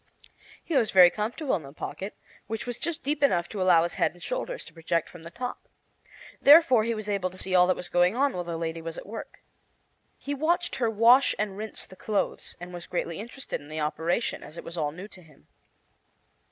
He 0.63 0.75
was 0.75 0.89
very 0.89 1.11
comfortable 1.11 1.55
in 1.57 1.61
the 1.61 1.71
pocket, 1.73 2.17
which 2.47 2.65
was 2.65 2.79
just 2.79 3.03
deep 3.03 3.21
enough 3.21 3.47
to 3.49 3.61
allow 3.61 3.83
his 3.83 3.93
head 4.01 4.13
and 4.13 4.23
shoulders 4.23 4.65
to 4.65 4.73
project 4.73 5.07
from 5.07 5.21
the 5.21 5.29
top. 5.29 5.69
Therefore 6.41 6.83
he 6.83 6.95
was 6.95 7.07
able 7.07 7.29
to 7.29 7.37
see 7.37 7.53
all 7.53 7.67
that 7.67 7.75
was 7.75 7.87
going 7.87 8.15
on 8.15 8.33
while 8.33 8.43
the 8.43 8.57
lady 8.57 8.81
was 8.81 8.97
at 8.97 9.05
work. 9.05 9.43
He 10.17 10.33
watched 10.33 10.77
her 10.77 10.89
wash 10.89 11.35
and 11.37 11.55
rinse 11.55 11.85
the 11.85 11.95
clothes, 11.95 12.55
and 12.59 12.73
was 12.73 12.87
greatly 12.87 13.19
interested 13.19 13.61
in 13.61 13.67
the 13.69 13.81
operation, 13.81 14.41
as 14.41 14.57
it 14.57 14.63
was 14.63 14.75
all 14.75 14.91
new 14.91 15.07
to 15.07 15.21
him. 15.21 15.45